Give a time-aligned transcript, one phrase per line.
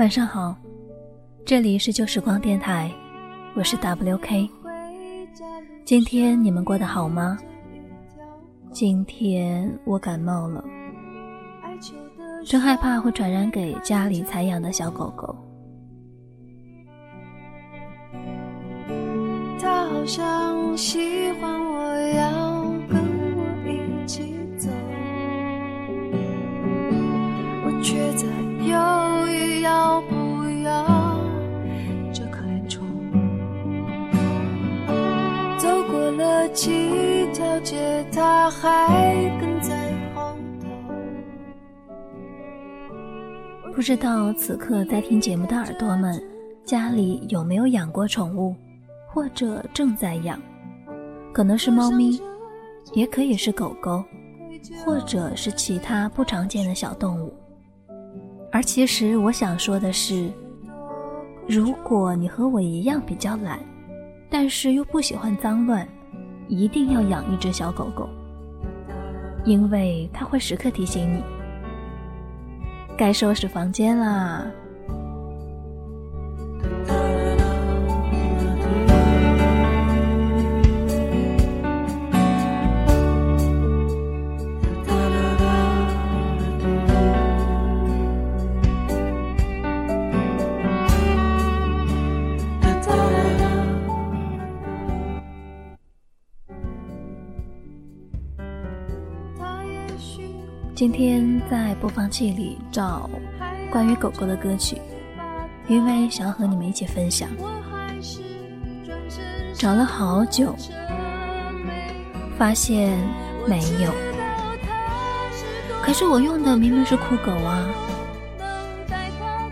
[0.00, 0.56] 晚上好，
[1.44, 2.90] 这里是旧时光电台，
[3.54, 4.48] 我是 WK。
[5.84, 7.36] 今天你们过得好吗？
[8.72, 10.64] 今天我感冒了，
[12.46, 15.36] 真害怕会传染给家里才养的小狗狗。
[19.60, 22.49] 他好像喜欢我，要
[43.72, 46.20] 不知道此刻在听节目的耳朵们，
[46.64, 48.54] 家里有没有养过宠物？
[49.06, 50.40] 或者正在养，
[51.32, 52.20] 可能是猫咪，
[52.94, 54.04] 也可以是狗狗，
[54.84, 57.32] 或者是其他不常见的小动物。
[58.50, 60.28] 而其实我想说的是，
[61.46, 63.60] 如果你和我一样比较懒，
[64.28, 65.88] 但是又不喜欢脏乱，
[66.50, 68.08] 一定要养一只小狗狗，
[69.44, 71.22] 因为它会时刻提醒你，
[72.98, 74.44] 该收拾房间啦。
[100.80, 103.10] 今天在播放器里找
[103.70, 104.80] 关于狗狗的歌曲，
[105.68, 107.28] 因为想要和你们一起分享。
[109.52, 110.56] 找了好久，
[112.38, 112.96] 发现
[113.46, 113.92] 没有。
[115.82, 117.62] 可是我用的明明是酷狗啊，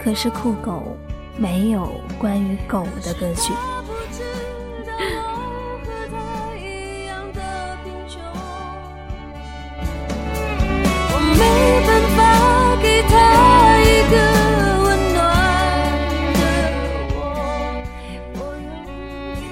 [0.00, 0.96] 可是酷狗
[1.36, 1.90] 没有
[2.20, 3.52] 关于狗的歌曲。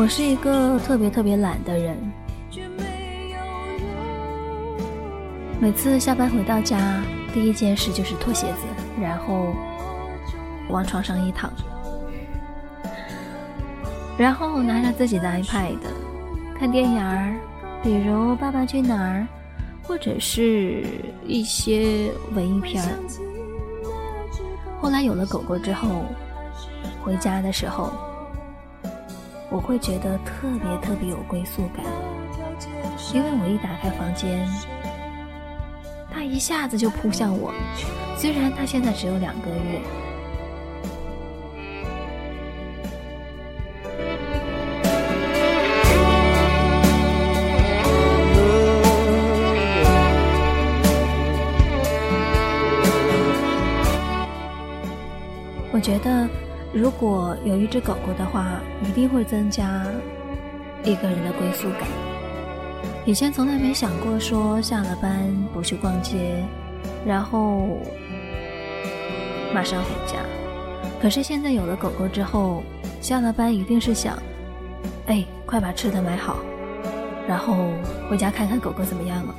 [0.00, 1.94] 我是一个特别特别懒的人，
[5.60, 7.02] 每次下班回到家，
[7.34, 8.62] 第一件事就是脱鞋子，
[8.98, 9.52] 然后
[10.70, 11.52] 往床上一躺，
[14.16, 15.76] 然后拿着自己的 iPad
[16.58, 17.36] 看电影儿，
[17.82, 19.26] 比如《爸爸去哪儿》，
[19.86, 20.82] 或者是
[21.26, 22.88] 一些文艺片儿。
[24.80, 26.06] 后来有了狗狗之后，
[27.04, 27.92] 回家的时候。
[29.52, 31.84] 我会觉得特别特别有归宿感，
[33.12, 34.48] 因为我一打开房间，
[36.08, 37.52] 它一下子就扑向我。
[38.16, 39.80] 虽然它现在只有两个月，
[55.72, 56.28] 我觉得。
[56.72, 59.84] 如果有一只狗狗的话，一定会增加
[60.84, 61.88] 一个人的归宿感。
[63.04, 66.44] 以前从来没想过说下了班不去逛街，
[67.04, 67.78] 然后
[69.52, 70.18] 马上回家。
[71.02, 72.62] 可是现在有了狗狗之后，
[73.00, 74.16] 下了班一定是想，
[75.06, 76.36] 哎，快把吃的买好，
[77.26, 77.56] 然后
[78.08, 79.34] 回家看看狗狗怎么样了。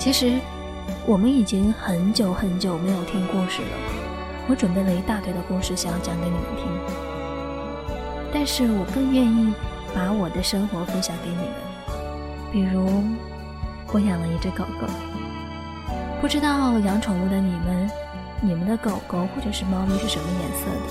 [0.00, 0.32] 其实
[1.06, 4.13] 我们已经很久很久没有听故事了。
[4.46, 6.66] 我准备了一大堆的故事想要讲给你们听，
[8.32, 9.54] 但是我更愿意
[9.94, 11.48] 把我的生活分享给你们。
[12.52, 13.02] 比如，
[13.90, 14.86] 我养了一只狗狗，
[16.20, 17.90] 不知道养宠物的你们，
[18.42, 20.86] 你们的狗狗或者是猫咪是什么颜色的？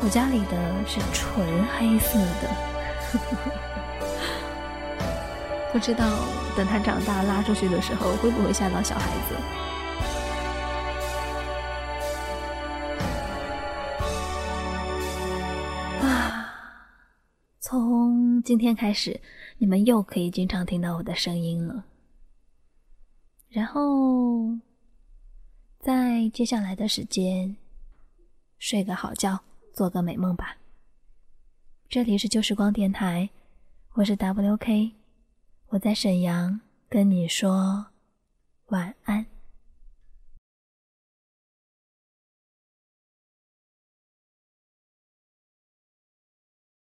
[0.00, 1.46] 我家里的是纯
[1.76, 2.48] 黑色的，
[5.72, 6.04] 不知道
[6.56, 9.34] 等它长大拉出去的时候会不会吓到小孩子？
[17.68, 19.20] 从今天开始，
[19.58, 21.84] 你们又可以经常听到我的声音了。
[23.48, 24.56] 然后，
[25.80, 27.56] 在接下来的时间，
[28.60, 29.40] 睡个好觉，
[29.72, 30.56] 做个美梦吧。
[31.88, 33.28] 这里是旧时光电台，
[33.94, 34.92] 我是 WK，
[35.70, 37.86] 我在沈阳跟你说
[38.66, 39.26] 晚安。